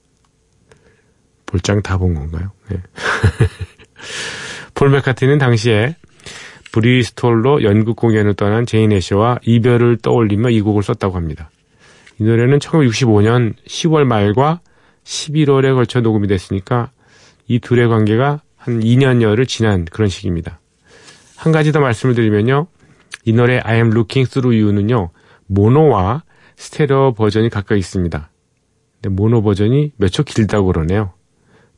볼장 1.46 1.82
다 1.82 1.98
본 1.98 2.14
건가요? 2.14 2.52
네. 2.70 2.78
폴 4.74 4.90
맥카트니는 4.90 5.38
당시에 5.38 5.96
브리스톨로 6.72 7.64
연극 7.64 7.96
공연을 7.98 8.34
떠난 8.36 8.66
제인 8.66 8.92
애셔와 8.94 9.40
이별을 9.44 9.98
떠올리며 9.98 10.50
이 10.52 10.62
곡을 10.62 10.84
썼다고 10.84 11.16
합니다. 11.16 11.50
이 12.20 12.24
노래는 12.24 12.60
1965년 12.60 13.54
10월 13.68 14.06
말과 14.06 14.62
11월에 15.04 15.74
걸쳐 15.76 16.00
녹음이 16.00 16.28
됐으니까 16.28 16.92
이 17.48 17.60
둘의 17.60 17.90
관계가 17.90 18.42
한 18.56 18.80
2년여를 18.80 19.48
지난 19.48 19.86
그런 19.86 20.08
시기입니다. 20.08 20.60
한 21.36 21.52
가지 21.52 21.72
더 21.72 21.80
말씀을 21.80 22.16
드리면요. 22.16 22.68
이 23.26 23.34
노래 23.34 23.60
I 23.60 23.76
am 23.78 23.92
looking 23.92 24.30
through 24.30 24.62
you는요. 24.62 25.10
모노와 25.48 26.24
스테레오 26.56 27.14
버전이 27.14 27.50
각각 27.50 27.78
있습니다. 27.78 28.30
근데 29.02 29.16
모노 29.16 29.42
버전이 29.42 29.94
몇 29.98 30.10
초 30.10 30.24
길다고 30.24 30.68
그러네요. 30.68 31.14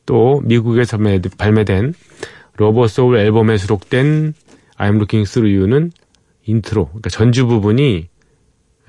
또 0.06 0.40
미국에서 0.44 0.98
발매된 1.38 1.94
Rubber 2.56 2.86
Soul 2.88 3.16
앨범에 3.16 3.56
수록된 3.56 4.34
I'm 4.76 4.96
looking 4.96 5.28
through 5.28 5.56
you는 5.58 5.92
인트로, 6.44 6.88
그러니까 6.88 7.08
전주 7.08 7.46
부분이 7.46 8.08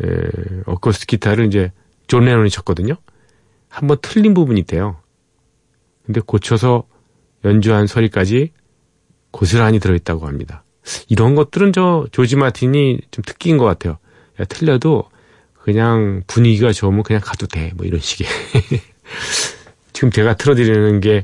에, 0.03 0.07
어쿠스틱 0.65 1.07
기타를 1.07 1.45
이제 1.45 1.71
존 2.07 2.25
레논이 2.25 2.49
쳤거든요. 2.49 2.95
한번 3.69 3.97
틀린 4.01 4.33
부분이 4.33 4.59
있대요. 4.61 4.97
근데 6.05 6.19
고쳐서 6.19 6.83
연주한 7.45 7.87
소리까지 7.87 8.51
고스란히 9.31 9.79
들어있다고 9.79 10.27
합니다. 10.27 10.64
이런 11.07 11.35
것들은 11.35 11.73
저 11.73 12.07
조지 12.11 12.35
마틴이 12.35 12.99
좀 13.11 13.23
특기인 13.25 13.57
것 13.57 13.65
같아요. 13.65 13.97
야, 14.39 14.45
틀려도 14.45 15.09
그냥 15.61 16.21
분위기가 16.27 16.71
좋으면 16.71 17.03
그냥 17.03 17.21
가도 17.23 17.47
돼. 17.47 17.71
뭐 17.75 17.85
이런 17.85 17.99
식의. 17.99 18.27
지금 19.93 20.11
제가 20.11 20.35
틀어드리는 20.35 20.99
게 20.99 21.06
존, 21.06 21.21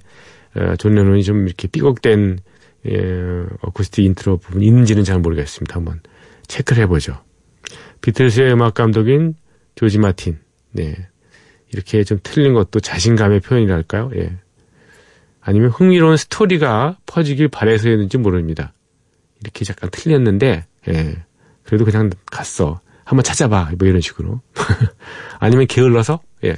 어, 0.55 0.95
레논이 0.95 1.23
좀 1.23 1.45
이렇게 1.47 1.67
삐걱댄 1.67 2.39
예, 2.87 3.45
어쿠스틱 3.61 4.05
인트로 4.05 4.37
부분 4.37 4.63
있는지는 4.63 5.03
잘 5.03 5.19
모르겠습니다. 5.19 5.75
한번 5.75 6.01
체크를 6.47 6.83
해보죠. 6.83 7.21
비틀스의 8.01 8.53
음악 8.53 8.73
감독인 8.73 9.35
조지 9.75 9.99
마틴. 9.99 10.39
네. 10.71 10.95
이렇게 11.71 12.03
좀 12.03 12.19
틀린 12.23 12.53
것도 12.53 12.79
자신감의 12.79 13.41
표현이랄까요? 13.41 14.11
예. 14.15 14.37
아니면 15.39 15.69
흥미로운 15.69 16.17
스토리가 16.17 16.97
퍼지길 17.05 17.47
바래서였는지 17.47 18.17
모릅니다. 18.17 18.73
이렇게 19.41 19.65
잠깐 19.65 19.89
틀렸는데, 19.91 20.65
예. 20.89 21.15
그래도 21.63 21.85
그냥 21.85 22.09
갔어. 22.25 22.79
한번 23.03 23.23
찾아봐. 23.23 23.71
뭐 23.77 23.87
이런 23.87 24.01
식으로. 24.01 24.41
아니면 25.39 25.67
게을러서, 25.67 26.21
예. 26.43 26.57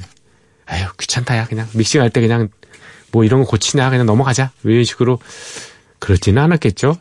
아유, 0.66 0.86
귀찮다, 0.98 1.38
야. 1.38 1.46
그냥 1.46 1.68
믹싱할 1.74 2.10
때 2.10 2.22
그냥 2.22 2.50
뭐 3.12 3.24
이런 3.24 3.42
거 3.42 3.48
고치냐. 3.48 3.90
그냥 3.90 4.06
넘어가자. 4.06 4.52
뭐 4.62 4.72
이런 4.72 4.84
식으로. 4.84 5.20
그렇지는 6.00 6.42
않았겠죠. 6.42 6.98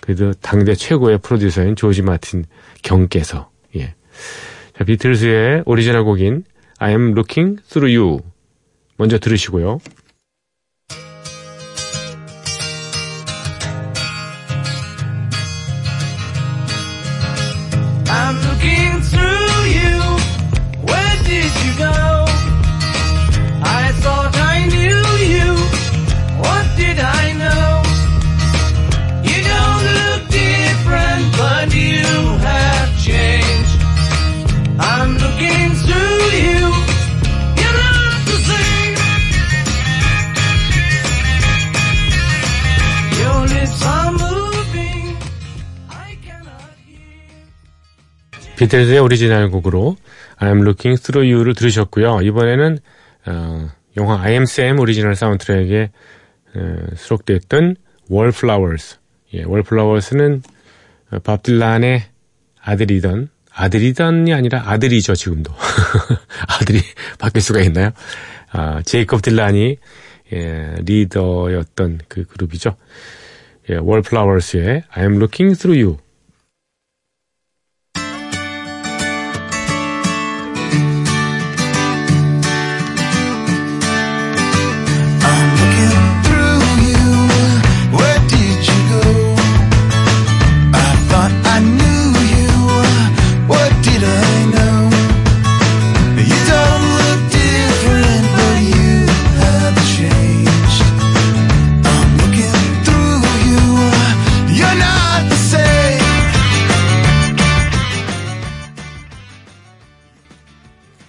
그래도 0.00 0.32
당대 0.34 0.74
최고의 0.74 1.18
프로듀서인 1.18 1.76
조지 1.76 2.02
마틴 2.02 2.44
경께서, 2.82 3.50
예. 3.76 3.94
자, 4.76 4.84
비틀스의 4.84 5.62
오리지널 5.66 6.04
곡인 6.04 6.44
I 6.78 6.90
am 6.90 7.12
looking 7.12 7.62
through 7.68 7.96
you. 7.96 8.20
먼저 8.96 9.18
들으시고요. 9.18 9.78
비틀즈의 48.64 48.98
오리지널 49.00 49.50
곡으로 49.50 49.94
I'm 50.38 50.62
Looking 50.62 50.98
Through 51.02 51.30
You를 51.30 51.54
들으셨고요. 51.54 52.22
이번에는 52.22 52.78
어, 53.26 53.68
영화 53.98 54.22
I 54.22 54.32
Am 54.32 54.44
Sam 54.44 54.78
오리지널 54.78 55.14
사운드트랙에 55.14 55.90
어, 56.54 56.76
수록됐던 56.96 57.76
Wallflowers. 58.10 58.98
예, 59.34 59.40
Wallflowers는 59.44 60.42
어, 61.10 61.18
밥 61.18 61.42
딜란의 61.42 62.04
아들이던 62.58 63.28
아들이던이 63.52 64.32
아니라 64.32 64.62
아들이죠 64.70 65.14
지금도 65.14 65.52
아들이 66.48 66.80
바뀔 67.20 67.42
수가 67.42 67.60
있나요? 67.60 67.90
아, 68.50 68.80
제이콥 68.82 69.20
딜란이 69.20 69.76
예, 70.32 70.74
리더였던 70.78 72.00
그 72.08 72.24
그룹이죠. 72.24 72.76
예, 73.68 73.74
Wallflowers의 73.74 74.84
I'm 74.94 75.16
Looking 75.16 75.54
Through 75.54 75.84
You. 75.84 76.03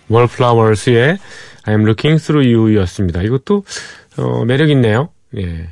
월플라워스의 0.10 1.18
I'm 1.64 1.82
Looking 1.82 2.22
Through 2.24 2.54
You였습니다. 2.54 3.22
이것도 3.24 3.64
어, 4.18 4.46
매력 4.46 4.70
있네요. 4.70 5.10
예. 5.38 5.70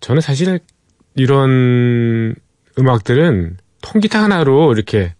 저는 0.00 0.20
사실 0.20 0.60
이런 1.14 2.34
음악들은 2.78 3.56
통기타 3.82 4.22
하나로 4.22 4.72
이렇게 4.72 5.14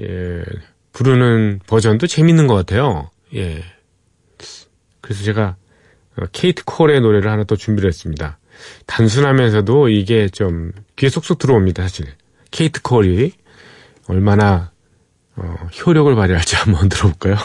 예, 0.00 0.42
부르는 0.92 1.60
버전도 1.66 2.06
재밌는 2.06 2.46
것 2.46 2.54
같아요. 2.54 3.10
예. 3.34 3.62
그래서 5.00 5.24
제가 5.24 5.56
어, 6.16 6.24
케이트 6.32 6.64
콜의 6.64 7.00
노래를 7.00 7.30
하나 7.30 7.44
또 7.44 7.56
준비를 7.56 7.88
했습니다. 7.88 8.38
단순하면서도 8.86 9.88
이게 9.88 10.28
좀 10.28 10.72
귀에 10.96 11.08
쏙쏙 11.08 11.38
들어옵니다, 11.38 11.82
사실. 11.82 12.06
케이트 12.50 12.82
콜이 12.82 13.32
얼마나 14.08 14.72
어, 15.38 15.56
효력을 15.86 16.14
발휘할지 16.14 16.56
한번 16.56 16.88
들어볼까요? 16.88 17.36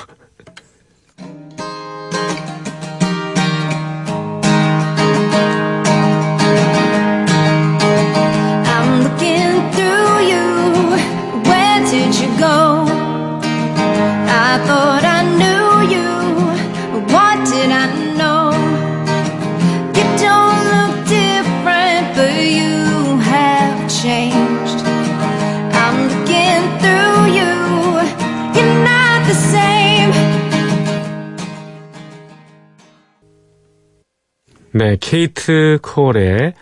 네, 34.75 34.97
케이트 34.99 35.77
콜의 35.83 36.53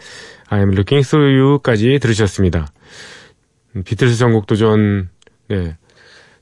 I'm 0.49 0.73
Looking 0.73 1.07
Through 1.07 1.39
You까지 1.39 1.97
들으셨습니다. 1.99 2.67
음, 3.75 3.83
비틀스 3.83 4.17
전곡 4.17 4.47
도전, 4.47 5.09
네, 5.47 5.77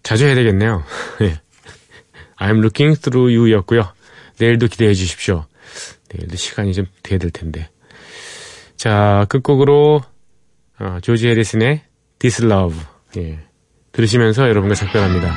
자주 0.01 0.25
해야 0.25 0.33
되겠네요. 0.33 0.83
네. 1.21 1.39
I'm 2.37 2.57
Looking 2.57 2.99
Through 2.99 3.37
You였고요. 3.37 3.83
내일도 4.39 4.65
기대해 4.65 4.95
주십시오. 4.95 5.45
내일도 6.11 6.37
시간이 6.37 6.73
좀 6.73 6.87
돼야 7.03 7.19
될 7.19 7.29
텐데. 7.29 7.69
자, 8.75 9.27
끝곡으로 9.29 10.01
어, 10.79 10.97
조지 11.03 11.27
해리슨의 11.27 11.81
This 12.17 12.45
Love 12.45 12.79
예, 13.17 13.39
들으시면서 13.91 14.49
여러분과 14.49 14.73
작별합니다. 14.73 15.35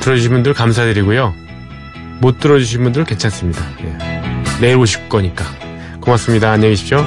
들어주신 0.00 0.30
분들 0.30 0.54
감사드리고요. 0.54 1.49
못 2.20 2.38
들어주신 2.38 2.82
분들 2.84 3.04
괜찮습니다. 3.04 3.62
예. 3.84 3.96
내일 4.60 4.76
오실 4.76 5.08
거니까. 5.08 5.44
고맙습니다. 6.00 6.50
안녕히 6.50 6.72
계십시오. 6.72 7.04